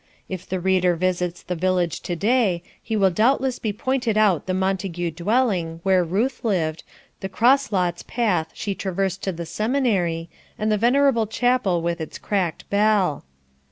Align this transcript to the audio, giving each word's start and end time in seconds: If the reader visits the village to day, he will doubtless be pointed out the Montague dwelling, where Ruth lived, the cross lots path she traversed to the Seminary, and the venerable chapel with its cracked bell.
If 0.27 0.49
the 0.49 0.59
reader 0.59 0.95
visits 0.95 1.43
the 1.43 1.53
village 1.53 2.01
to 2.01 2.15
day, 2.15 2.63
he 2.81 2.95
will 2.95 3.11
doubtless 3.11 3.59
be 3.59 3.71
pointed 3.71 4.17
out 4.17 4.47
the 4.47 4.53
Montague 4.55 5.11
dwelling, 5.11 5.79
where 5.83 6.03
Ruth 6.03 6.43
lived, 6.43 6.81
the 7.19 7.29
cross 7.29 7.71
lots 7.71 8.01
path 8.01 8.49
she 8.55 8.73
traversed 8.73 9.21
to 9.25 9.31
the 9.31 9.45
Seminary, 9.45 10.27
and 10.57 10.71
the 10.71 10.75
venerable 10.79 11.27
chapel 11.27 11.83
with 11.83 12.01
its 12.01 12.17
cracked 12.17 12.67
bell. 12.71 13.25